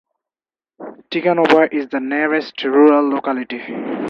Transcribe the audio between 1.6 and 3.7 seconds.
is the nearest rural locality.